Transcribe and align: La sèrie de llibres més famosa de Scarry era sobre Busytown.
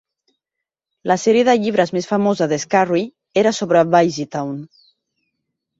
La 1.11 1.17
sèrie 1.25 1.43
de 1.49 1.55
llibres 1.65 1.93
més 1.97 2.09
famosa 2.13 2.49
de 2.55 2.61
Scarry 2.65 3.05
era 3.45 3.53
sobre 3.61 3.87
Busytown. 3.93 4.59